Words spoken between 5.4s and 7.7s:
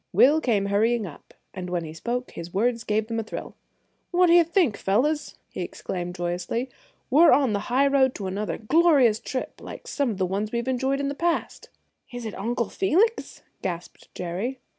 he exclaimed joyously; "we're on the